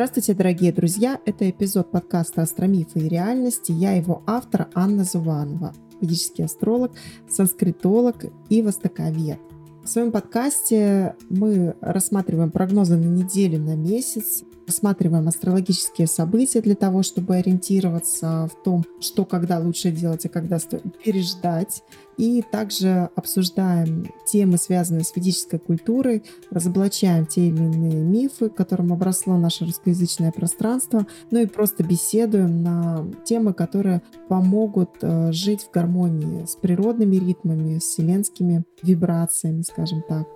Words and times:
Здравствуйте, 0.00 0.32
дорогие 0.32 0.72
друзья! 0.72 1.20
Это 1.26 1.50
эпизод 1.50 1.90
подкаста 1.90 2.40
«Астромифы 2.40 3.00
и 3.00 3.08
реальности». 3.10 3.70
Я 3.70 3.92
его 3.92 4.22
автор 4.26 4.68
Анна 4.72 5.04
Зуванова, 5.04 5.74
ведический 6.00 6.46
астролог, 6.46 6.92
санскритолог 7.28 8.24
и 8.48 8.62
востоковед. 8.62 9.38
В 9.84 9.86
своем 9.86 10.10
подкасте 10.10 11.16
мы 11.28 11.74
рассматриваем 11.82 12.50
прогнозы 12.50 12.96
на 12.96 13.04
неделю, 13.04 13.58
на 13.58 13.76
месяц, 13.76 14.42
рассматриваем 14.66 15.28
астрологические 15.28 16.06
события 16.06 16.62
для 16.62 16.76
того, 16.76 17.02
чтобы 17.02 17.36
ориентироваться 17.36 18.48
в 18.50 18.62
том, 18.62 18.84
что 19.00 19.26
когда 19.26 19.58
лучше 19.58 19.90
делать, 19.90 20.24
а 20.24 20.30
когда 20.30 20.60
стоит 20.60 20.98
переждать. 21.04 21.82
И 22.20 22.42
также 22.42 23.08
обсуждаем 23.16 24.12
темы, 24.26 24.58
связанные 24.58 25.04
с 25.04 25.16
ведической 25.16 25.58
культурой, 25.58 26.22
разоблачаем 26.50 27.24
те 27.24 27.48
или 27.48 27.56
иные 27.56 27.94
мифы, 27.94 28.50
которым 28.50 28.92
обросло 28.92 29.38
наше 29.38 29.64
русскоязычное 29.64 30.30
пространство, 30.30 31.06
ну 31.30 31.38
и 31.40 31.46
просто 31.46 31.82
беседуем 31.82 32.62
на 32.62 33.06
темы, 33.24 33.54
которые 33.54 34.02
помогут 34.28 34.98
э, 35.00 35.32
жить 35.32 35.62
в 35.62 35.70
гармонии 35.70 36.44
с 36.44 36.56
природными 36.56 37.16
ритмами, 37.16 37.78
с 37.78 37.84
вселенскими 37.84 38.64
вибрациями, 38.82 39.62
скажем 39.62 40.02
так. 40.06 40.28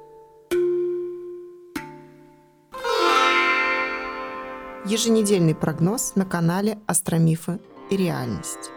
еженедельный 4.87 5.55
прогноз 5.55 6.15
на 6.15 6.27
канале 6.27 6.79
Астромифы 6.87 7.59
и 7.91 7.97
реальность. 7.97 8.74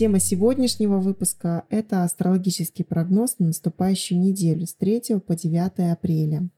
Тема 0.00 0.18
сегодняшнего 0.18 0.98
выпуска– 0.98 1.66
это 1.68 2.04
астрологический 2.04 2.86
прогноз 2.86 3.38
на 3.38 3.48
наступающую 3.48 4.18
неделю 4.18 4.66
с 4.66 4.72
3 4.72 5.20
по 5.20 5.36
9 5.36 5.92
апреля. 5.92 6.48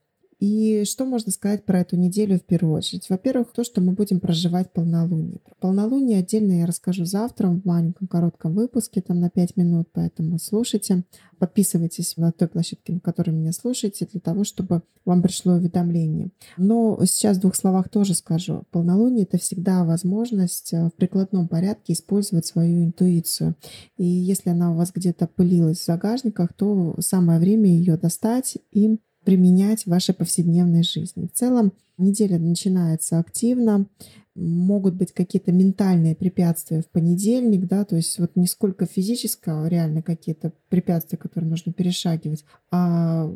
И 0.43 0.83
что 0.83 1.05
можно 1.05 1.31
сказать 1.31 1.63
про 1.63 1.79
эту 1.79 1.95
неделю 1.95 2.37
в 2.37 2.43
первую 2.43 2.75
очередь? 2.75 3.09
Во-первых, 3.09 3.53
то, 3.53 3.63
что 3.63 3.79
мы 3.79 3.93
будем 3.93 4.19
проживать 4.19 4.73
полнолуние. 4.73 5.39
Про 5.39 5.55
полнолуние 5.61 6.19
отдельно 6.19 6.59
я 6.59 6.65
расскажу 6.65 7.05
завтра 7.05 7.47
в 7.47 7.63
маленьком 7.63 8.09
коротком 8.09 8.53
выпуске, 8.53 8.99
там 9.01 9.21
на 9.21 9.29
5 9.29 9.55
минут, 9.55 9.87
поэтому 9.93 10.37
слушайте. 10.39 11.05
Подписывайтесь 11.39 12.17
на 12.17 12.33
той 12.33 12.49
площадке, 12.49 12.91
на 12.91 12.99
которой 12.99 13.29
меня 13.29 13.53
слушаете, 13.53 14.05
для 14.05 14.19
того, 14.19 14.43
чтобы 14.43 14.81
вам 15.05 15.21
пришло 15.21 15.53
уведомление. 15.53 16.29
Но 16.57 16.99
сейчас 17.05 17.37
в 17.37 17.39
двух 17.39 17.55
словах 17.55 17.87
тоже 17.87 18.13
скажу. 18.13 18.63
Полнолуние— 18.71 19.23
это 19.31 19.37
всегда 19.37 19.85
возможность 19.85 20.73
э, 20.73 20.87
в 20.87 20.93
прикладном 20.93 21.47
порядке 21.47 21.93
использовать 21.93 22.45
свою 22.45 22.83
интуицию. 22.83 23.55
И 23.95 24.03
если 24.03 24.49
она 24.49 24.73
у 24.73 24.75
вас 24.75 24.91
где-то 24.93 25.25
пылилась 25.25 25.79
в 25.79 25.85
загажниках, 25.85 26.51
то 26.53 26.97
самое 26.99 27.39
время 27.39 27.69
ее 27.69 27.95
достать 27.95 28.57
и 28.71 28.97
применять 29.23 29.83
в 29.83 29.87
вашей 29.87 30.13
повседневной 30.13 30.83
жизни. 30.83 31.27
В 31.27 31.37
целом 31.37 31.73
неделя 31.97 32.39
начинается 32.39 33.19
активно, 33.19 33.87
могут 34.35 34.95
быть 34.95 35.11
какие-то 35.11 35.51
ментальные 35.51 36.15
препятствия 36.15 36.81
в 36.81 36.87
понедельник, 36.87 37.67
да, 37.67 37.85
то 37.85 37.95
есть 37.95 38.17
вот 38.17 38.35
не 38.35 38.47
сколько 38.47 38.85
физического, 38.85 39.67
реально 39.67 40.01
какие-то 40.01 40.53
препятствия, 40.69 41.17
которые 41.17 41.49
нужно 41.49 41.71
перешагивать, 41.71 42.43
а 42.71 43.31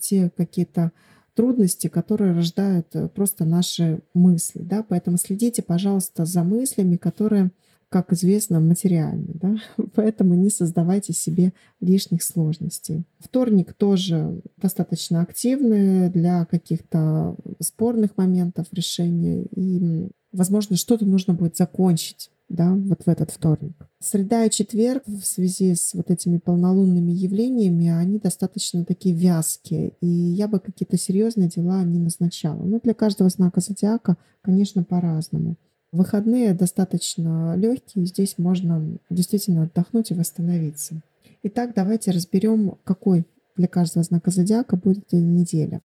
те 0.00 0.30
какие-то 0.30 0.92
трудности, 1.34 1.88
которые 1.88 2.34
рождают 2.34 2.88
э, 2.94 3.08
просто 3.08 3.44
наши 3.44 4.00
мысли, 4.14 4.60
да, 4.62 4.84
поэтому 4.86 5.16
следите, 5.18 5.62
пожалуйста, 5.62 6.24
за 6.24 6.44
мыслями, 6.44 6.96
которые 6.96 7.50
как 7.92 8.12
известно, 8.12 8.58
материальны. 8.58 9.34
Да? 9.34 9.56
Поэтому 9.94 10.34
не 10.34 10.50
создавайте 10.50 11.12
себе 11.12 11.52
лишних 11.80 12.22
сложностей. 12.22 13.04
Вторник 13.18 13.74
тоже 13.74 14.40
достаточно 14.56 15.20
активный 15.20 16.08
для 16.08 16.46
каких-то 16.46 17.36
спорных 17.60 18.16
моментов 18.16 18.66
решения. 18.72 19.44
И, 19.54 20.08
возможно, 20.32 20.76
что-то 20.76 21.04
нужно 21.04 21.34
будет 21.34 21.56
закончить 21.56 22.30
да, 22.48 22.74
вот 22.74 23.02
в 23.04 23.08
этот 23.08 23.30
вторник. 23.30 23.74
Среда 23.98 24.44
и 24.44 24.50
четверг 24.50 25.02
в 25.06 25.24
связи 25.24 25.74
с 25.74 25.94
вот 25.94 26.10
этими 26.10 26.38
полнолунными 26.38 27.10
явлениями, 27.10 27.88
они 27.88 28.18
достаточно 28.18 28.84
такие 28.84 29.14
вязкие, 29.14 29.94
и 30.02 30.06
я 30.06 30.48
бы 30.48 30.60
какие-то 30.60 30.98
серьезные 30.98 31.48
дела 31.48 31.82
не 31.82 31.98
назначала. 31.98 32.62
Но 32.62 32.78
для 32.78 32.92
каждого 32.92 33.30
знака 33.30 33.60
зодиака, 33.60 34.18
конечно, 34.42 34.84
по-разному. 34.84 35.56
Выходные 35.92 36.54
достаточно 36.54 37.54
легкие, 37.54 38.06
здесь 38.06 38.38
можно 38.38 38.96
действительно 39.10 39.64
отдохнуть 39.64 40.10
и 40.10 40.14
восстановиться. 40.14 41.02
Итак, 41.42 41.72
давайте 41.76 42.12
разберем, 42.12 42.78
какой 42.82 43.26
для 43.58 43.68
каждого 43.68 44.02
знака 44.02 44.30
зодиака 44.30 44.76
будет 44.76 45.12
неделя. 45.12 45.82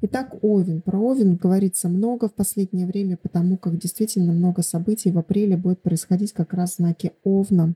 Итак, 0.00 0.34
Овен. 0.42 0.80
Про 0.80 0.98
Овен 0.98 1.36
говорится 1.36 1.88
много 1.88 2.28
в 2.28 2.34
последнее 2.34 2.88
время, 2.88 3.16
потому 3.16 3.56
как 3.56 3.78
действительно 3.78 4.32
много 4.32 4.62
событий 4.62 5.12
в 5.12 5.18
апреле 5.18 5.56
будет 5.56 5.80
происходить 5.80 6.32
как 6.32 6.52
раз 6.54 6.72
в 6.72 6.76
знаке 6.78 7.12
Овна. 7.22 7.74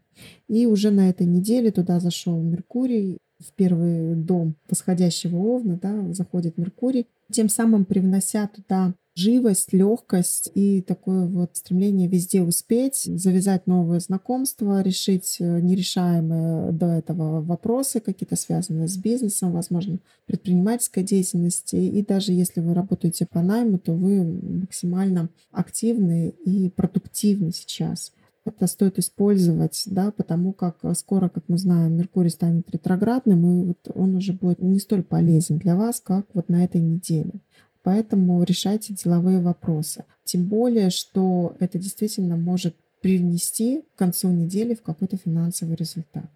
И 0.48 0.66
уже 0.66 0.90
на 0.90 1.08
этой 1.08 1.26
неделе 1.26 1.70
туда 1.70 2.00
зашел 2.00 2.40
Меркурий, 2.42 3.18
в 3.38 3.52
первый 3.52 4.16
дом 4.16 4.56
восходящего 4.68 5.36
Овна, 5.36 5.78
да, 5.80 6.12
заходит 6.12 6.58
Меркурий, 6.58 7.06
тем 7.30 7.48
самым 7.48 7.84
привнося 7.84 8.48
туда 8.48 8.94
живость, 9.14 9.72
легкость 9.72 10.50
и 10.54 10.80
такое 10.80 11.26
вот 11.26 11.56
стремление 11.56 12.08
везде 12.08 12.42
успеть, 12.42 13.02
завязать 13.04 13.66
новые 13.66 14.00
знакомства, 14.00 14.82
решить 14.82 15.36
э, 15.40 15.60
нерешаемые 15.60 16.72
до 16.72 16.86
этого 16.86 17.42
вопросы, 17.42 18.00
какие-то 18.00 18.36
связанные 18.36 18.88
с 18.88 18.96
бизнесом, 18.96 19.52
возможно, 19.52 19.98
предпринимательской 20.26 21.02
деятельностью. 21.02 21.80
И 21.80 22.02
даже 22.02 22.32
если 22.32 22.60
вы 22.60 22.74
работаете 22.74 23.26
по 23.26 23.42
найму, 23.42 23.78
то 23.78 23.92
вы 23.92 24.24
максимально 24.24 25.28
активны 25.50 26.30
и 26.44 26.70
продуктивны 26.70 27.52
сейчас. 27.52 28.12
Это 28.44 28.66
стоит 28.66 28.98
использовать, 28.98 29.84
да, 29.86 30.10
потому 30.10 30.52
как 30.52 30.78
скоро, 30.96 31.28
как 31.28 31.44
мы 31.46 31.58
знаем, 31.58 31.96
Меркурий 31.96 32.30
станет 32.30 32.68
ретроградным, 32.72 33.46
и 33.46 33.66
вот 33.66 33.78
он 33.94 34.16
уже 34.16 34.32
будет 34.32 34.60
не 34.60 34.80
столь 34.80 35.04
полезен 35.04 35.58
для 35.58 35.76
вас, 35.76 36.00
как 36.00 36.26
вот 36.34 36.48
на 36.48 36.64
этой 36.64 36.80
неделе. 36.80 37.34
Поэтому 37.82 38.42
решайте 38.42 38.94
деловые 38.94 39.40
вопросы. 39.40 40.04
Тем 40.24 40.44
более, 40.44 40.90
что 40.90 41.56
это 41.58 41.78
действительно 41.78 42.36
может 42.36 42.76
привнести 43.00 43.82
к 43.94 43.98
концу 43.98 44.28
недели 44.30 44.74
в 44.74 44.82
какой-то 44.82 45.16
финансовый 45.16 45.74
результат. 45.74 46.30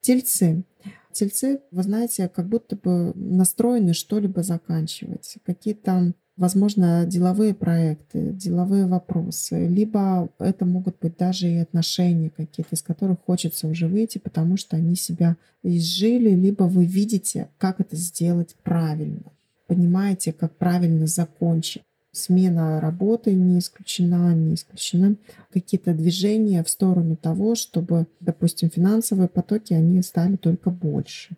Тельцы. 0.00 0.64
Тельцы, 1.12 1.60
вы 1.70 1.82
знаете, 1.84 2.28
как 2.28 2.48
будто 2.48 2.74
бы 2.74 3.12
настроены 3.14 3.92
что-либо 3.94 4.42
заканчивать. 4.42 5.36
Какие-то 5.44 6.12
возможно, 6.42 7.06
деловые 7.06 7.54
проекты, 7.54 8.32
деловые 8.32 8.86
вопросы, 8.86 9.68
либо 9.68 10.28
это 10.40 10.64
могут 10.64 10.96
быть 11.00 11.16
даже 11.16 11.48
и 11.48 11.58
отношения 11.58 12.30
какие-то, 12.30 12.74
из 12.74 12.82
которых 12.82 13.20
хочется 13.24 13.68
уже 13.68 13.86
выйти, 13.86 14.18
потому 14.18 14.56
что 14.56 14.74
они 14.76 14.96
себя 14.96 15.36
изжили, 15.62 16.30
либо 16.30 16.64
вы 16.64 16.84
видите, 16.84 17.48
как 17.58 17.78
это 17.78 17.94
сделать 17.94 18.56
правильно, 18.64 19.22
понимаете, 19.68 20.32
как 20.32 20.56
правильно 20.56 21.06
закончить. 21.06 21.82
Смена 22.10 22.80
работы 22.80 23.32
не 23.32 23.60
исключена, 23.60 24.34
не 24.34 24.54
исключены 24.56 25.18
какие-то 25.52 25.94
движения 25.94 26.64
в 26.64 26.68
сторону 26.68 27.14
того, 27.14 27.54
чтобы, 27.54 28.06
допустим, 28.18 28.68
финансовые 28.68 29.28
потоки, 29.28 29.74
они 29.74 30.02
стали 30.02 30.34
только 30.34 30.70
больше. 30.70 31.36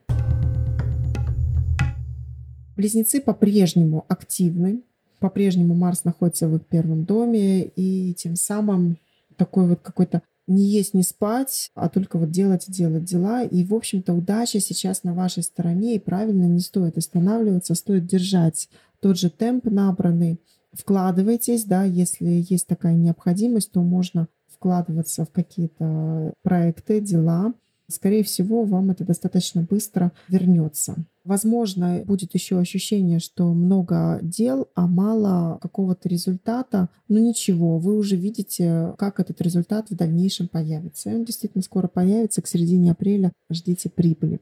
Близнецы 2.77 3.21
по-прежнему 3.21 4.05
активны, 4.09 4.81
по-прежнему 5.25 5.75
Марс 5.75 6.05
находится 6.05 6.49
в 6.49 6.57
их 6.57 6.67
первом 6.67 7.07
доме, 7.07 7.65
и 7.65 8.13
тем 8.13 8.37
самым 8.37 8.99
такой 9.39 9.67
вот 9.67 9.81
какой-то 9.81 10.21
не 10.47 10.67
есть, 10.67 10.93
не 10.93 11.03
спать, 11.03 11.71
а 11.75 11.89
только 11.89 12.19
вот 12.19 12.31
делать 12.31 12.69
и 12.69 12.73
делать 12.73 13.05
дела. 13.05 13.43
И, 13.43 13.65
в 13.65 13.73
общем-то, 13.73 14.13
удача 14.13 14.61
сейчас 14.61 15.03
на 15.03 15.15
вашей 15.15 15.43
стороне, 15.43 15.95
и 15.95 15.99
правильно 15.99 16.45
не 16.45 16.61
стоит 16.61 16.99
останавливаться, 16.99 17.75
стоит 17.75 18.05
держать 18.05 18.69
тот 19.01 19.17
же 19.17 19.31
темп 19.31 19.65
набранный. 19.65 20.43
Вкладывайтесь, 20.75 21.65
да, 21.65 21.85
если 21.85 22.45
есть 22.47 22.67
такая 22.67 22.93
необходимость, 22.93 23.73
то 23.73 23.81
можно 23.81 24.29
вкладываться 24.49 25.25
в 25.25 25.31
какие-то 25.31 26.35
проекты, 26.43 27.01
дела, 27.01 27.55
скорее 27.89 28.23
всего, 28.23 28.65
вам 28.65 28.91
это 28.91 29.05
достаточно 29.05 29.63
быстро 29.63 30.13
вернется. 30.29 30.97
Возможно, 31.25 32.03
будет 32.05 32.35
еще 32.35 32.59
ощущение, 32.59 33.19
что 33.19 33.53
много 33.55 34.19
дел, 34.23 34.69
а 34.75 34.87
мало 34.87 35.59
какого-то 35.63 36.09
результата. 36.09 36.91
Но 37.09 37.19
ничего, 37.19 37.79
вы 37.79 37.97
уже 37.97 38.17
видите, 38.17 38.95
как 38.99 39.21
этот 39.21 39.41
результат 39.41 39.89
в 39.91 39.97
дальнейшем 39.97 40.49
появится. 40.49 41.11
И 41.11 41.15
он 41.15 41.25
действительно 41.25 41.63
скоро 41.63 41.89
появится, 41.89 42.43
к 42.43 42.47
середине 42.47 42.93
апреля 42.93 43.33
ждите 43.51 43.89
прибыли. 43.89 44.41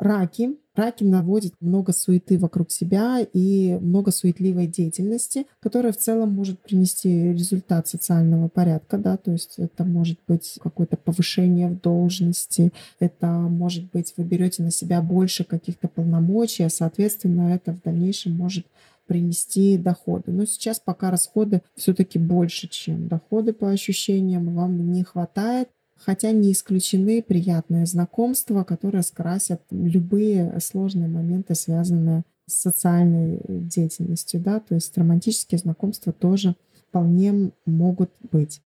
Раки. 0.00 0.56
Раки 0.74 1.04
наводят 1.04 1.52
много 1.60 1.92
суеты 1.92 2.38
вокруг 2.38 2.70
себя 2.70 3.20
и 3.20 3.76
много 3.82 4.10
суетливой 4.10 4.66
деятельности, 4.66 5.46
которая 5.60 5.92
в 5.92 5.98
целом 5.98 6.32
может 6.32 6.58
принести 6.60 7.32
результат 7.32 7.86
социального 7.86 8.48
порядка, 8.48 8.96
да, 8.96 9.18
то 9.18 9.30
есть 9.30 9.58
это 9.58 9.84
может 9.84 10.18
быть 10.26 10.58
какое-то 10.62 10.96
повышение 10.96 11.68
в 11.68 11.80
должности, 11.80 12.72
это 12.98 13.26
может 13.26 13.90
быть 13.90 14.14
вы 14.16 14.24
берете 14.24 14.62
на 14.62 14.70
себя 14.70 15.02
больше 15.02 15.44
каких-то 15.44 15.86
полномочий, 15.88 16.62
а 16.62 16.70
соответственно 16.70 17.54
это 17.54 17.72
в 17.72 17.82
дальнейшем 17.82 18.34
может 18.34 18.64
принести 19.06 19.76
доходы. 19.76 20.30
Но 20.30 20.46
сейчас 20.46 20.80
пока 20.80 21.10
расходы 21.10 21.60
все-таки 21.76 22.18
больше, 22.18 22.68
чем 22.68 23.08
доходы 23.08 23.52
по 23.52 23.68
ощущениям, 23.68 24.54
вам 24.54 24.92
не 24.92 25.02
хватает 25.02 25.68
хотя 26.00 26.32
не 26.32 26.52
исключены 26.52 27.22
приятные 27.22 27.86
знакомства, 27.86 28.64
которые 28.64 29.02
скрасят 29.02 29.62
любые 29.70 30.58
сложные 30.60 31.08
моменты, 31.08 31.54
связанные 31.54 32.24
с 32.46 32.54
социальной 32.54 33.40
деятельностью, 33.48 34.40
да, 34.40 34.60
то 34.60 34.74
есть 34.74 34.96
романтические 34.96 35.58
знакомства 35.58 36.12
тоже 36.12 36.56
вполне 36.88 37.52
могут 37.66 38.10
быть. 38.32 38.62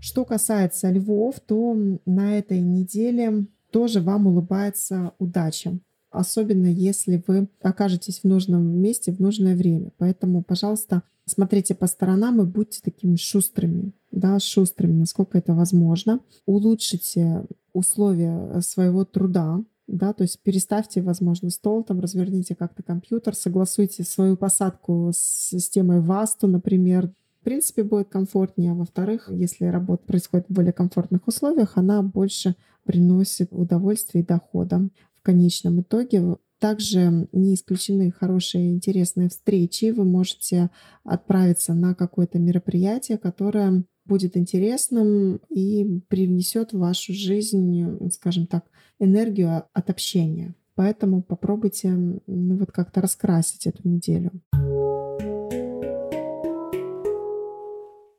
Что 0.00 0.24
касается 0.26 0.90
львов, 0.90 1.40
то 1.40 1.74
на 2.04 2.36
этой 2.36 2.60
неделе 2.60 3.46
тоже 3.70 4.02
вам 4.02 4.26
улыбается 4.26 5.12
удача 5.18 5.78
особенно 6.14 6.66
если 6.66 7.22
вы 7.26 7.48
окажетесь 7.60 8.20
в 8.20 8.24
нужном 8.24 8.64
месте 8.80 9.12
в 9.12 9.20
нужное 9.20 9.56
время. 9.56 9.90
Поэтому, 9.98 10.42
пожалуйста, 10.42 11.02
смотрите 11.26 11.74
по 11.74 11.86
сторонам 11.86 12.40
и 12.40 12.46
будьте 12.46 12.80
такими 12.82 13.16
шустрыми, 13.16 13.92
да, 14.14 14.38
шустрыми, 14.38 14.92
насколько 14.92 15.38
это 15.38 15.54
возможно. 15.54 16.20
Улучшите 16.46 17.44
условия 17.72 18.60
своего 18.60 19.04
труда, 19.04 19.62
да, 19.86 20.12
то 20.12 20.22
есть 20.22 20.40
переставьте, 20.42 21.02
возможно, 21.02 21.50
стол, 21.50 21.84
там 21.84 22.00
разверните 22.00 22.54
как-то 22.54 22.82
компьютер, 22.82 23.34
согласуйте 23.34 24.04
свою 24.04 24.36
посадку 24.36 25.10
с 25.12 25.18
системой 25.18 26.00
ВАСТу, 26.00 26.46
например, 26.46 27.12
в 27.40 27.44
принципе, 27.44 27.84
будет 27.84 28.08
комфортнее. 28.08 28.72
А 28.72 28.74
во-вторых, 28.74 29.28
если 29.30 29.66
работа 29.66 30.06
происходит 30.06 30.46
в 30.48 30.52
более 30.52 30.72
комфортных 30.72 31.28
условиях, 31.28 31.72
она 31.76 32.00
больше 32.02 32.56
приносит 32.84 33.48
удовольствие 33.52 34.24
и 34.24 34.26
дохода 34.26 34.88
конечном 35.24 35.80
итоге. 35.80 36.36
Также 36.60 37.28
не 37.32 37.54
исключены 37.54 38.12
хорошие 38.12 38.70
интересные 38.70 39.28
встречи. 39.28 39.90
Вы 39.90 40.04
можете 40.04 40.70
отправиться 41.02 41.74
на 41.74 41.94
какое-то 41.94 42.38
мероприятие, 42.38 43.18
которое 43.18 43.84
будет 44.04 44.36
интересным 44.36 45.40
и 45.48 46.00
привнесет 46.08 46.72
в 46.72 46.78
вашу 46.78 47.12
жизнь, 47.12 48.10
скажем 48.10 48.46
так, 48.46 48.64
энергию 48.98 49.64
от 49.72 49.90
общения. 49.90 50.54
Поэтому 50.74 51.22
попробуйте 51.22 51.90
ну, 51.90 52.56
вот 52.56 52.72
как-то 52.72 53.00
раскрасить 53.00 53.66
эту 53.66 53.88
неделю. 53.88 54.32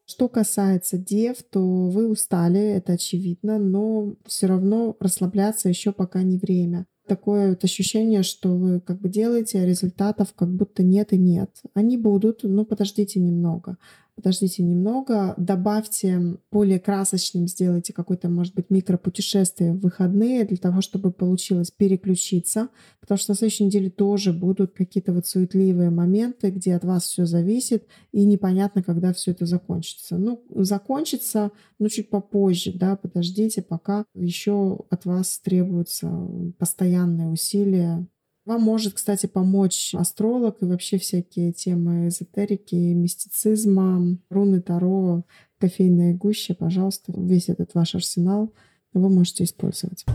Что 0.06 0.30
касается 0.30 0.98
дев, 0.98 1.44
то 1.44 1.90
вы 1.90 2.10
устали, 2.10 2.62
это 2.62 2.94
очевидно, 2.94 3.60
но 3.60 4.16
все 4.26 4.48
равно 4.48 4.96
расслабляться 5.00 5.68
еще 5.68 5.92
пока 5.92 6.24
не 6.24 6.38
время 6.38 6.86
такое 7.08 7.50
вот 7.50 7.64
ощущение, 7.64 8.24
что 8.24 8.56
вы 8.56 8.80
как 8.80 9.00
бы 9.00 9.10
делаете, 9.10 9.60
а 9.60 9.66
результатов 9.66 10.34
как 10.36 10.50
будто 10.50 10.84
нет 10.84 11.14
и 11.14 11.18
нет. 11.18 11.52
Они 11.74 11.98
будут, 11.98 12.44
но 12.44 12.66
подождите 12.66 13.20
немного 13.20 13.78
подождите 14.16 14.64
немного, 14.64 15.34
добавьте 15.38 16.38
более 16.52 16.80
красочным, 16.80 17.48
сделайте 17.48 17.94
какое-то, 17.94 18.30
может 18.30 18.56
быть, 18.56 18.70
микропутешествие 18.70 19.74
в 19.74 19.82
выходные 19.82 20.46
для 20.46 20.58
того, 20.58 20.82
чтобы 20.82 21.12
получилось 21.12 21.72
переключиться, 21.72 22.70
потому 23.02 23.18
что 23.18 23.32
на 23.32 23.36
следующей 23.36 23.66
неделе 23.66 23.90
тоже 23.90 24.34
будут 24.34 24.74
какие-то 24.74 25.14
вот 25.14 25.28
суетливые 25.28 25.90
моменты, 25.90 26.50
где 26.50 26.76
от 26.76 26.86
вас 26.86 27.04
все 27.04 27.26
зависит, 27.26 27.88
и 28.12 28.26
непонятно, 28.26 28.82
когда 28.82 29.14
все 29.14 29.32
это 29.32 29.46
закончится. 29.46 30.18
Ну, 30.18 30.44
закончится, 30.50 31.52
но 31.78 31.90
чуть 31.90 32.10
попозже, 32.10 32.72
да, 32.74 32.96
подождите, 32.96 33.62
пока 33.62 34.06
еще 34.16 34.80
от 34.90 35.06
вас 35.06 35.40
требуются 35.40 36.10
постоянные 36.58 37.28
усилия 37.28 38.08
вам 38.46 38.62
может, 38.62 38.94
кстати, 38.94 39.26
помочь 39.26 39.96
астролог 39.96 40.62
и 40.62 40.66
вообще 40.66 41.00
всякие 41.00 41.52
темы 41.52 42.10
эзотерики, 42.10 42.76
мистицизма, 42.76 44.18
руны 44.30 44.62
Таро, 44.62 45.24
кофейная 45.58 46.14
гуща. 46.14 46.54
Пожалуйста, 46.54 47.12
весь 47.18 47.50
этот 47.50 47.74
ваш 47.74 47.96
арсенал 47.96 48.54
вы 48.94 49.10
можете 49.10 49.44
использовать. 49.44 50.06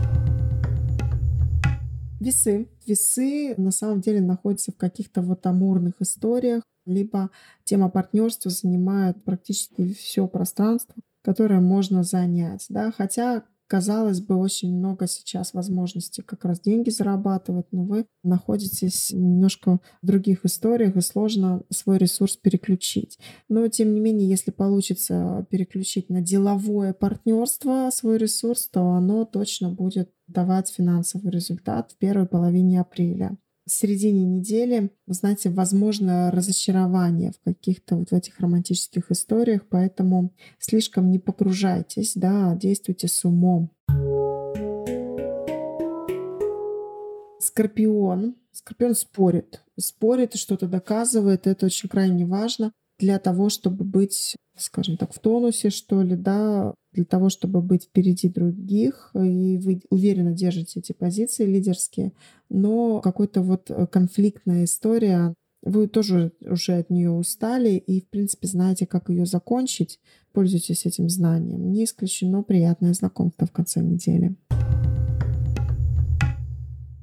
Весы. 2.21 2.69
Весы 2.85 3.55
на 3.57 3.71
самом 3.71 3.99
деле 3.99 4.21
находятся 4.21 4.71
в 4.71 4.77
каких-то 4.77 5.21
вот 5.21 5.45
амурных 5.45 5.95
историях, 5.99 6.63
либо 6.85 7.31
тема 7.63 7.89
партнерства 7.89 8.49
занимает 8.49 9.23
практически 9.23 9.93
все 9.93 10.27
пространство, 10.27 10.95
которое 11.21 11.59
можно 11.59 12.03
занять. 12.03 12.65
Да? 12.69 12.93
Хотя 12.95 13.43
Казалось 13.71 14.19
бы, 14.19 14.35
очень 14.35 14.77
много 14.77 15.07
сейчас 15.07 15.53
возможностей 15.53 16.21
как 16.23 16.43
раз 16.43 16.59
деньги 16.59 16.89
зарабатывать, 16.89 17.67
но 17.71 17.85
вы 17.85 18.05
находитесь 18.21 19.11
немножко 19.13 19.79
в 20.01 20.05
других 20.05 20.43
историях 20.43 20.97
и 20.97 21.01
сложно 21.01 21.63
свой 21.69 21.97
ресурс 21.97 22.35
переключить. 22.35 23.17
Но, 23.47 23.65
тем 23.69 23.93
не 23.93 24.01
менее, 24.01 24.27
если 24.27 24.51
получится 24.51 25.47
переключить 25.49 26.09
на 26.09 26.19
деловое 26.19 26.91
партнерство 26.91 27.89
свой 27.93 28.17
ресурс, 28.17 28.67
то 28.67 28.89
оно 28.89 29.23
точно 29.23 29.69
будет 29.69 30.11
давать 30.27 30.67
финансовый 30.67 31.31
результат 31.31 31.93
в 31.93 31.97
первой 31.97 32.27
половине 32.27 32.81
апреля 32.81 33.37
в 33.65 33.71
середине 33.71 34.25
недели, 34.25 34.91
знаете, 35.07 35.49
возможно 35.49 36.31
разочарование 36.31 37.31
в 37.31 37.43
каких-то 37.43 37.95
вот 37.95 38.09
в 38.09 38.13
этих 38.13 38.39
романтических 38.39 39.11
историях, 39.11 39.61
поэтому 39.69 40.33
слишком 40.59 41.11
не 41.11 41.19
погружайтесь, 41.19 42.13
да, 42.15 42.55
действуйте 42.55 43.07
с 43.07 43.23
умом. 43.23 43.71
Скорпион. 47.39 48.35
Скорпион 48.51 48.95
спорит. 48.95 49.61
Спорит 49.79 50.35
что-то 50.35 50.67
доказывает. 50.67 51.47
Это 51.47 51.65
очень 51.65 51.89
крайне 51.89 52.25
важно 52.25 52.71
для 52.99 53.17
того, 53.19 53.49
чтобы 53.49 53.83
быть, 53.83 54.35
скажем 54.55 54.97
так, 54.97 55.13
в 55.13 55.19
тонусе, 55.19 55.69
что 55.69 56.01
ли, 56.01 56.15
да, 56.15 56.73
для 56.93 57.05
того, 57.05 57.29
чтобы 57.29 57.61
быть 57.61 57.85
впереди 57.85 58.29
других, 58.29 59.11
и 59.15 59.57
вы 59.57 59.81
уверенно 59.89 60.33
держите 60.33 60.79
эти 60.79 60.91
позиции 60.91 61.45
лидерские, 61.45 62.13
но 62.49 62.99
какой-то 63.01 63.41
вот 63.41 63.69
э, 63.69 63.87
конфликтная 63.87 64.65
история, 64.65 65.33
вы 65.63 65.87
тоже 65.87 66.31
уже 66.41 66.73
от 66.73 66.89
нее 66.89 67.11
устали 67.11 67.71
и, 67.71 68.01
в 68.01 68.09
принципе, 68.09 68.47
знаете, 68.47 68.87
как 68.87 69.09
ее 69.09 69.25
закончить, 69.25 69.99
пользуйтесь 70.33 70.85
этим 70.85 71.07
знанием. 71.07 71.71
Не 71.71 71.85
исключено 71.85 72.43
приятное 72.43 72.93
знакомство 72.93 73.45
в 73.45 73.51
конце 73.51 73.81
недели. 73.81 74.35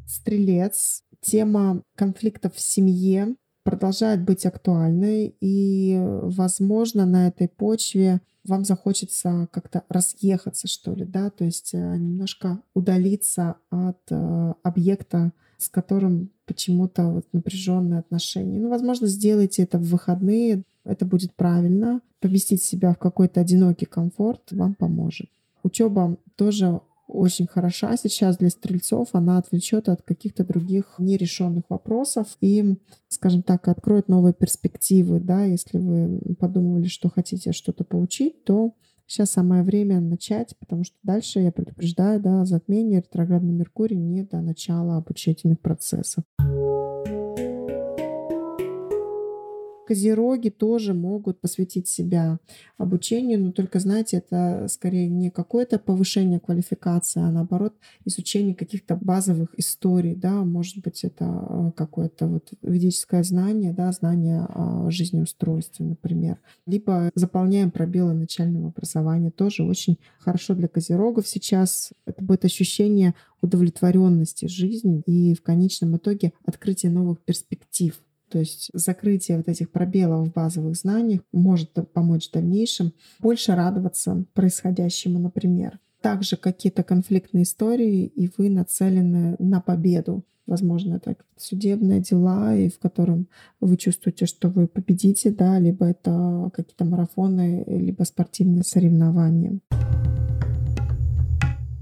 Стрелец. 0.06 1.02
Тема 1.20 1.82
конфликтов 1.96 2.54
в 2.54 2.60
семье 2.60 3.36
продолжает 3.70 4.24
быть 4.24 4.46
актуальной, 4.46 5.36
и, 5.40 5.98
возможно, 6.00 7.04
на 7.04 7.28
этой 7.28 7.48
почве 7.48 8.22
вам 8.44 8.64
захочется 8.64 9.46
как-то 9.52 9.84
разъехаться, 9.90 10.66
что 10.66 10.94
ли, 10.94 11.04
да, 11.04 11.28
то 11.28 11.44
есть 11.44 11.74
э, 11.74 11.96
немножко 11.96 12.60
удалиться 12.72 13.56
от 13.70 14.00
э, 14.10 14.54
объекта, 14.62 15.32
с 15.58 15.68
которым 15.68 16.30
почему-то 16.46 17.08
вот 17.08 17.26
напряженные 17.32 18.00
отношения. 18.00 18.58
Ну, 18.58 18.70
возможно, 18.70 19.06
сделайте 19.06 19.64
это 19.64 19.78
в 19.78 19.82
выходные, 19.82 20.62
это 20.84 21.04
будет 21.04 21.34
правильно. 21.34 22.00
Поместить 22.20 22.62
себя 22.62 22.94
в 22.94 22.98
какой-то 22.98 23.40
одинокий 23.40 23.86
комфорт 23.86 24.50
вам 24.50 24.74
поможет. 24.74 25.28
Учеба 25.62 26.16
тоже 26.36 26.80
очень 27.08 27.46
хороша 27.46 27.96
сейчас 27.96 28.36
для 28.36 28.50
стрельцов. 28.50 29.08
Она 29.12 29.38
отвлечет 29.38 29.88
от 29.88 30.02
каких-то 30.02 30.44
других 30.44 30.94
нерешенных 30.98 31.64
вопросов 31.68 32.36
и, 32.40 32.78
скажем 33.08 33.42
так, 33.42 33.66
откроет 33.66 34.08
новые 34.08 34.34
перспективы. 34.34 35.18
Да? 35.18 35.44
Если 35.44 35.78
вы 35.78 36.20
подумывали, 36.38 36.86
что 36.86 37.10
хотите 37.10 37.52
что-то 37.52 37.84
получить, 37.84 38.44
то 38.44 38.74
сейчас 39.06 39.30
самое 39.30 39.62
время 39.62 40.00
начать, 40.00 40.54
потому 40.60 40.84
что 40.84 40.96
дальше, 41.02 41.40
я 41.40 41.50
предупреждаю, 41.50 42.20
да, 42.20 42.44
затмение 42.44 43.00
ретроградный 43.00 43.54
Меркурий 43.54 43.96
не 43.96 44.22
до 44.22 44.40
начала 44.40 44.98
обучительных 44.98 45.60
процессов. 45.60 46.24
Козероги 49.88 50.50
тоже 50.50 50.92
могут 50.92 51.40
посвятить 51.40 51.88
себя 51.88 52.40
обучению, 52.76 53.40
но 53.40 53.52
только, 53.52 53.80
знаете, 53.80 54.18
это 54.18 54.66
скорее 54.68 55.08
не 55.08 55.30
какое-то 55.30 55.78
повышение 55.78 56.40
квалификации, 56.40 57.22
а 57.22 57.30
наоборот 57.30 57.72
изучение 58.04 58.54
каких-то 58.54 58.96
базовых 59.00 59.48
историй, 59.58 60.14
да, 60.14 60.44
может 60.44 60.82
быть, 60.84 61.04
это 61.04 61.24
э, 61.24 61.72
какое-то 61.74 62.26
вот 62.26 62.50
ведическое 62.60 63.22
знание, 63.22 63.72
да, 63.72 63.90
знание 63.92 64.44
о 64.50 64.90
жизнеустройстве, 64.90 65.86
например. 65.86 66.36
Либо 66.66 67.10
заполняем 67.14 67.70
пробелы 67.70 68.12
начального 68.12 68.68
образования, 68.68 69.30
тоже 69.30 69.62
очень 69.62 69.96
хорошо 70.18 70.54
для 70.54 70.68
козерогов 70.68 71.26
сейчас. 71.26 71.94
Это 72.04 72.22
будет 72.22 72.44
ощущение 72.44 73.14
удовлетворенности 73.40 74.48
жизни 74.48 75.00
и 75.06 75.34
в 75.34 75.40
конечном 75.40 75.96
итоге 75.96 76.34
открытие 76.44 76.92
новых 76.92 77.20
перспектив 77.20 77.98
то 78.28 78.38
есть 78.38 78.70
закрытие 78.72 79.38
вот 79.38 79.48
этих 79.48 79.70
пробелов 79.70 80.28
в 80.28 80.32
базовых 80.32 80.76
знаниях 80.76 81.22
может 81.32 81.72
помочь 81.92 82.28
в 82.28 82.32
дальнейшем 82.32 82.92
больше 83.20 83.54
радоваться 83.54 84.24
происходящему, 84.34 85.18
например. 85.18 85.78
Также 86.00 86.36
какие-то 86.36 86.84
конфликтные 86.84 87.42
истории, 87.42 88.06
и 88.06 88.30
вы 88.36 88.50
нацелены 88.50 89.36
на 89.38 89.60
победу. 89.60 90.24
Возможно, 90.46 90.94
это 90.94 91.16
судебные 91.36 92.00
дела, 92.00 92.56
и 92.56 92.70
в 92.70 92.78
котором 92.78 93.28
вы 93.60 93.76
чувствуете, 93.76 94.24
что 94.24 94.48
вы 94.48 94.66
победите, 94.66 95.30
да, 95.30 95.58
либо 95.58 95.84
это 95.86 96.50
какие-то 96.54 96.86
марафоны, 96.86 97.64
либо 97.66 98.04
спортивные 98.04 98.62
соревнования. 98.62 99.58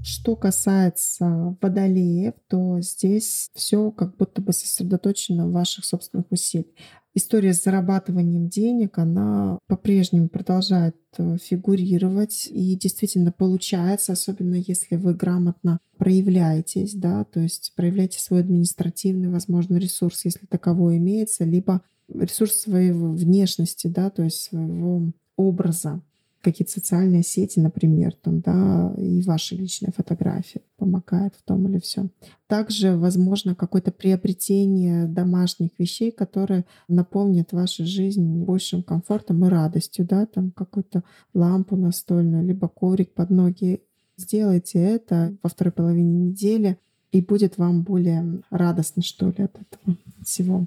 Что 0.08 0.36
касается 0.36 1.56
водолеев, 1.60 2.34
то 2.46 2.80
здесь 2.80 3.50
все 3.56 3.90
как 3.90 4.16
будто 4.16 4.40
бы 4.40 4.52
сосредоточено 4.52 5.48
в 5.48 5.52
ваших 5.52 5.84
собственных 5.84 6.30
усилиях. 6.30 6.68
История 7.12 7.52
с 7.52 7.64
зарабатыванием 7.64 8.48
денег, 8.48 8.98
она 8.98 9.58
по-прежнему 9.66 10.28
продолжает 10.28 10.94
э, 11.18 11.38
фигурировать 11.42 12.46
и 12.48 12.76
действительно 12.76 13.32
получается, 13.32 14.12
особенно 14.12 14.54
если 14.54 14.94
вы 14.94 15.12
грамотно 15.12 15.80
проявляетесь, 15.98 16.94
да, 16.94 17.24
то 17.24 17.40
есть 17.40 17.72
проявляете 17.74 18.20
свой 18.20 18.42
административный, 18.42 19.28
возможно, 19.28 19.76
ресурс, 19.76 20.24
если 20.24 20.46
таковой 20.46 20.98
имеется, 20.98 21.42
либо 21.42 21.82
ресурс 22.06 22.52
своей 22.52 22.92
внешности, 22.92 23.88
да, 23.88 24.10
то 24.10 24.22
есть 24.22 24.40
своего 24.40 25.10
образа 25.34 26.00
какие-то 26.46 26.70
социальные 26.70 27.24
сети, 27.24 27.58
например, 27.58 28.14
там, 28.22 28.40
да, 28.40 28.94
и 28.98 29.20
ваши 29.22 29.56
личные 29.56 29.92
фотографии 29.92 30.62
помогают 30.76 31.34
в 31.34 31.42
том 31.42 31.66
или 31.66 31.80
все. 31.80 32.06
Также, 32.46 32.96
возможно, 32.96 33.56
какое-то 33.56 33.90
приобретение 33.90 35.06
домашних 35.08 35.70
вещей, 35.76 36.12
которые 36.12 36.64
наполнят 36.86 37.52
вашу 37.52 37.84
жизнь 37.84 38.44
большим 38.44 38.84
комфортом 38.84 39.44
и 39.44 39.48
радостью, 39.48 40.06
да, 40.06 40.24
там 40.26 40.52
какую-то 40.52 41.02
лампу 41.34 41.74
настольную, 41.74 42.46
либо 42.46 42.68
коврик 42.68 43.12
под 43.12 43.30
ноги. 43.30 43.80
Сделайте 44.16 44.78
это 44.78 45.36
во 45.42 45.50
второй 45.50 45.72
половине 45.72 46.28
недели, 46.28 46.78
и 47.10 47.20
будет 47.20 47.58
вам 47.58 47.82
более 47.82 48.40
радостно, 48.50 49.02
что 49.02 49.26
ли, 49.26 49.42
от 49.42 49.58
этого 49.58 49.96
всего. 50.24 50.66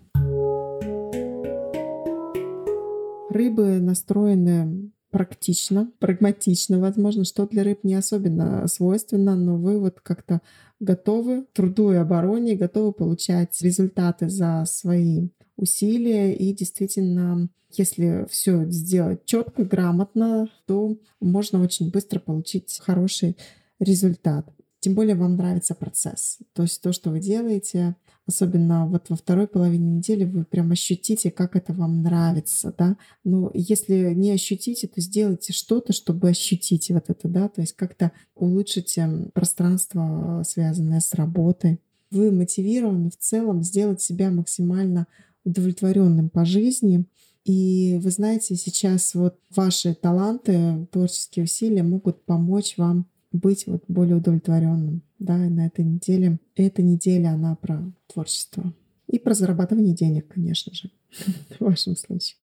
Рыбы 3.30 3.80
настроены 3.80 4.92
практично, 5.12 5.92
прагматично, 6.00 6.80
возможно, 6.80 7.24
что 7.26 7.48
для 7.48 7.64
рыб 7.64 7.84
не 7.84 7.96
особенно 7.96 8.68
свойственно, 8.68 9.36
но 9.36 9.58
вы 9.58 9.80
вот 9.80 10.00
как-то 10.02 10.42
готовы 10.80 11.44
к 11.44 11.54
труду 11.54 11.92
и 11.92 11.96
обороне, 11.96 12.56
готовы 12.56 12.94
получать 12.94 13.60
результаты 13.62 14.30
за 14.30 14.64
свои 14.66 15.30
усилия 15.56 16.34
и 16.34 16.54
действительно 16.54 17.50
если 17.72 18.26
все 18.30 18.66
сделать 18.66 19.26
четко, 19.26 19.64
грамотно, 19.64 20.50
то 20.66 20.98
можно 21.20 21.62
очень 21.62 21.92
быстро 21.92 22.20
получить 22.20 22.80
хороший 22.84 23.38
результат. 23.80 24.50
Тем 24.80 24.96
более 24.96 25.16
вам 25.16 25.36
нравится 25.36 25.76
процесс. 25.76 26.40
То 26.54 26.64
есть 26.64 26.82
то, 26.82 26.94
что 26.94 27.12
вы 27.12 27.20
делаете, 27.20 27.96
особенно 28.30 28.88
вот 28.88 29.10
во 29.10 29.16
второй 29.16 29.48
половине 29.48 29.98
недели 29.98 30.24
вы 30.24 30.46
прям 30.46 30.72
ощутите, 30.72 31.32
как 31.32 31.56
это 31.56 31.74
вам 31.74 32.02
нравится, 32.02 32.74
да. 32.78 32.96
Но 33.24 33.52
если 33.54 34.14
не 34.14 34.32
ощутите, 34.32 34.88
то 34.88 35.02
сделайте 35.02 35.52
что-то, 35.52 35.94
чтобы 35.94 36.30
ощутить 36.30 36.90
вот 36.90 37.10
это, 37.10 37.28
да, 37.28 37.50
то 37.50 37.62
есть 37.62 37.74
как-то 37.74 38.12
улучшите 38.36 39.30
пространство, 39.34 40.44
связанное 40.48 41.02
с 41.02 41.14
работой. 41.14 41.80
Вы 42.12 42.32
мотивированы 42.32 43.10
в 43.10 43.18
целом 43.18 43.64
сделать 43.64 44.02
себя 44.02 44.32
максимально 44.32 45.08
удовлетворенным 45.44 46.30
по 46.30 46.46
жизни. 46.46 47.06
И 47.46 48.00
вы 48.02 48.12
знаете, 48.12 48.56
сейчас 48.56 49.16
вот 49.16 49.40
ваши 49.56 49.96
таланты, 49.96 50.88
творческие 50.92 51.46
усилия 51.46 51.84
могут 51.84 52.24
помочь 52.26 52.78
вам 52.78 53.08
быть 53.32 53.66
вот 53.68 53.84
более 53.88 54.18
удовлетворенным, 54.18 55.02
да, 55.20 55.38
на 55.38 55.68
этой 55.68 55.86
неделе. 55.86 56.40
Эта 56.56 56.82
неделя, 56.82 57.30
она 57.30 57.56
про 57.56 57.84
творчество. 58.08 58.74
И 59.08 59.20
про 59.20 59.34
зарабатывание 59.34 59.94
денег, 59.94 60.28
конечно 60.28 60.74
же, 60.74 60.90
в 61.60 61.62
вашем 61.64 61.96
случае. 61.96 62.38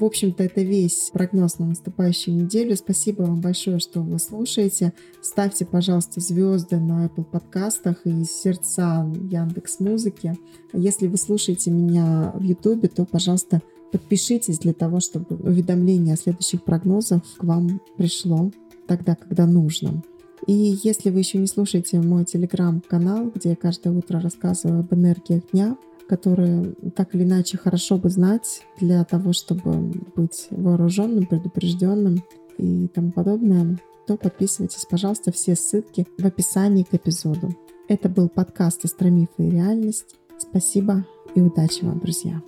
В 0.00 0.04
общем-то, 0.04 0.42
это 0.42 0.62
весь 0.62 1.10
прогноз 1.12 1.58
на 1.58 1.66
наступающую 1.66 2.34
неделю. 2.34 2.74
Спасибо 2.74 3.22
вам 3.22 3.42
большое, 3.42 3.78
что 3.80 4.00
вы 4.00 4.18
слушаете. 4.18 4.94
Ставьте, 5.20 5.66
пожалуйста, 5.66 6.20
звезды 6.20 6.78
на 6.80 7.04
Apple 7.04 7.24
подкастах 7.24 8.06
и 8.06 8.24
сердца 8.24 9.06
Яндекс 9.30 9.78
Музыки. 9.78 10.38
Если 10.72 11.06
вы 11.06 11.18
слушаете 11.18 11.70
меня 11.70 12.32
в 12.34 12.42
YouTube, 12.42 12.88
то, 12.94 13.04
пожалуйста, 13.04 13.60
Подпишитесь 13.92 14.58
для 14.58 14.72
того, 14.72 15.00
чтобы 15.00 15.36
уведомление 15.36 16.14
о 16.14 16.16
следующих 16.16 16.62
прогнозах 16.62 17.22
к 17.38 17.44
вам 17.44 17.80
пришло 17.96 18.50
тогда, 18.86 19.16
когда 19.16 19.46
нужно. 19.46 20.02
И 20.46 20.78
если 20.82 21.10
вы 21.10 21.20
еще 21.20 21.38
не 21.38 21.46
слушаете 21.46 22.00
мой 22.00 22.24
телеграм-канал, 22.24 23.30
где 23.34 23.50
я 23.50 23.56
каждое 23.56 23.92
утро 23.92 24.20
рассказываю 24.20 24.80
об 24.80 24.94
энергиях 24.94 25.42
дня, 25.52 25.76
которые 26.08 26.74
так 26.96 27.14
или 27.14 27.22
иначе 27.22 27.56
хорошо 27.56 27.96
бы 27.98 28.10
знать 28.10 28.62
для 28.80 29.04
того, 29.04 29.32
чтобы 29.32 29.92
быть 30.16 30.48
вооруженным, 30.50 31.26
предупрежденным 31.26 32.24
и 32.58 32.88
тому 32.88 33.12
подобное, 33.12 33.78
то 34.06 34.16
подписывайтесь, 34.16 34.86
пожалуйста, 34.90 35.30
все 35.30 35.54
ссылки 35.54 36.06
в 36.18 36.26
описании 36.26 36.82
к 36.82 36.94
эпизоду. 36.94 37.54
Это 37.86 38.08
был 38.08 38.28
подкаст 38.28 38.84
«Астромифы 38.84 39.46
и 39.46 39.50
реальность». 39.50 40.16
Спасибо 40.38 41.06
и 41.34 41.40
удачи 41.40 41.84
вам, 41.84 42.00
друзья! 42.00 42.42